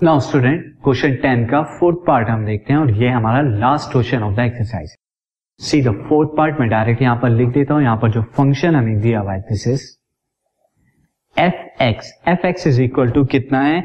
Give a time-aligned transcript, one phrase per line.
[0.00, 4.22] Now student question ten का fourth part हम देखते हैं और ये हमारा last question
[4.22, 4.94] of the exercise
[5.60, 8.76] C the fourth part में डायरेक्ट यहाँ पर लिख देता हूँ। यहाँ पर जो फ़ंक्शन
[8.76, 9.84] हमें दिया हुआ है this is
[11.36, 13.80] f x f x is equal to कितना है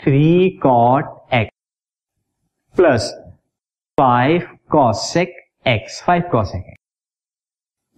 [0.00, 3.10] three cot x plus
[3.98, 6.83] five cosec x five cosec x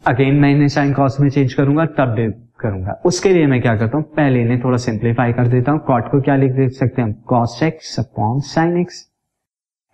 [0.07, 2.17] again मैं इन्हें साइन कॉस में चेंज करूँगा, तब
[2.61, 4.04] करूँगा। उसके लिए मैं क्या करता हूँ?
[4.17, 7.99] पहले इन्हें थोड़ा सिंप्लीफाई कर देता हूँ। कॉट को क्या लिख सकते हैं cos x
[8.00, 9.03] upon sine x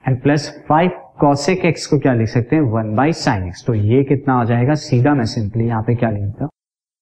[0.05, 2.63] and plus five cosec x को क्या लिख सकते हैं?
[2.73, 4.75] वन बाई साइन एक्स तो ये कितना आ जाएगा?
[4.75, 6.51] सीधा मैं सिंपली यहाँ पे क्या लिखता हूँ?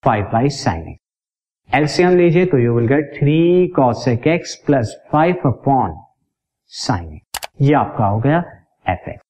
[0.04, 5.42] Five by sine x LCM लीजिए तो you will get three cosec x plus five
[5.46, 5.98] upon
[6.72, 8.42] sine x ये आपका हो गया
[8.86, 9.22] एफ़ एक्स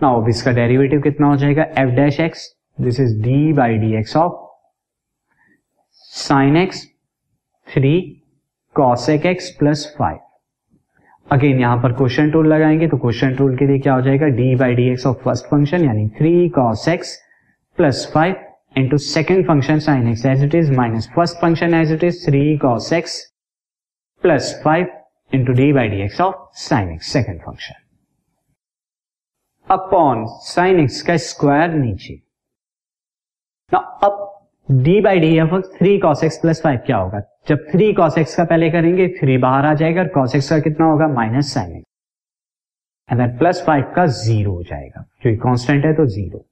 [0.00, 1.66] ना इसका डेरिवेटिव कितना हो जाएगा?
[1.78, 4.32] F dash x this is d by d x of
[6.12, 6.86] sine x
[7.66, 8.00] three
[8.76, 10.18] cosec x plus five
[11.26, 14.26] again यहाँ पर क्वेश्चन टूल लगाएँगे तो क्वेश्चन टूल के लिए क्या हो जाएगा?
[14.26, 17.16] D by d x of first function यानी three cos x
[17.78, 18.44] plus five
[18.78, 22.56] into second function sine x as it is minus first function as it is three
[22.58, 23.20] cos x
[24.24, 24.86] plus five
[25.32, 27.74] into d by d x of sine x second function
[29.68, 32.14] upon sine x का square नीचे।
[33.72, 34.22] अब
[34.68, 37.20] d by d f three cos x plus five क्या होगा?
[37.48, 40.58] जब three cos x का पहले करेंगे three बाहर आ जाएगा और कॉस एक्स का
[40.58, 41.08] कितना होगा?
[41.08, 41.84] Minus sine x
[43.12, 46.44] and plus five का ज़ीरो हो जाएगा। क्योंकि कांस्टेंट है तो zero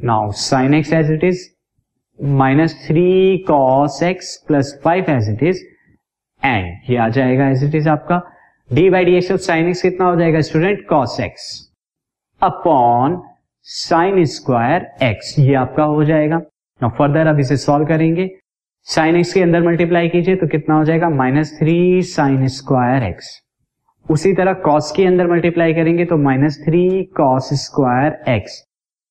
[0.00, 1.48] now sine x as it is
[2.18, 5.64] minus three cos x plus five as it is
[6.42, 8.22] and ये आ जाएगा एज इट इज़ आपका।
[8.70, 11.50] D by d x of sine x कितना हो जाएगा student cos x
[12.42, 13.22] upon
[13.66, 18.28] sine square x ये आपका हो जाएगा। नाउ फर्दर अब इसे सॉल्व करेंगे।
[18.86, 21.08] साइन एक्स के अंदर मल्टीप्लाई कीजिए तो कितना हो जाएगा?
[21.10, 23.30] Minus three sine square x
[24.06, 28.62] उसी तरह कॉस के अंदर मल्टीप्लाई करेंगे तो minus three cos square x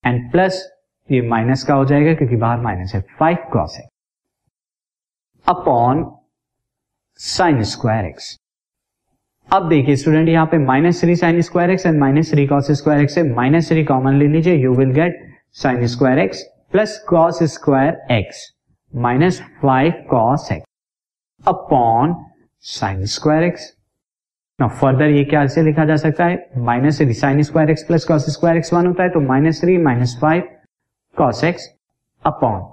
[0.03, 0.61] and plus
[1.09, 3.88] ये माइनस का हो जाएगा क्योंकि बाहर माइनस है। फाइव कॉस है।
[5.45, 6.06] अपॉन
[7.19, 8.38] साइन स्क्वायर एक्स
[9.51, 13.01] अब देखिए स्टूडेंट यहाँ पे minus three sine square x and minus three cos square
[13.01, 15.19] x है माइनस थ्री कॉमन ले लीजिए। You will get
[15.62, 18.45] sine square x plus cos square x
[18.94, 20.66] minus five cos x
[21.44, 22.16] upon
[22.63, 23.67] sine square x
[24.59, 26.40] ना further ये क्या से लिखा जा सकता है?
[26.59, 29.78] Minus three sine square x plus cos square x one होता है तो minus three
[29.84, 30.50] minus five
[31.17, 31.69] cos x
[32.23, 32.66] upon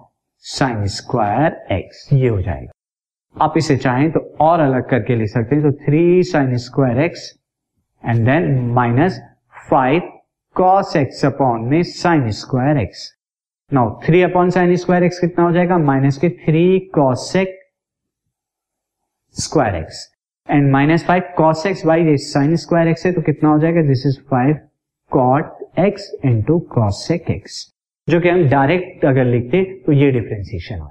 [0.45, 2.71] sine square x ये हो जाएगा।
[3.43, 7.29] आप इसे चाहें तो और अलग करके लिख सकते हैं। तो three sine square x
[8.05, 9.21] and then minus
[9.71, 10.11] five
[10.57, 13.07] cos x upon में sine square x
[13.71, 15.79] now three upon sine square x कितना हो जाएगा?
[15.79, 17.59] माइनस के three cosec
[19.37, 20.05] square x
[20.49, 23.83] and minus five cos x by sine square x है तो कितना हो जाएगा?
[23.89, 24.55] This is five
[25.13, 27.65] cot x into cosec x
[28.09, 30.91] जो कि हम डायरेक्ट अगर लिखते तो ये डिफ्रेंसिएशन हो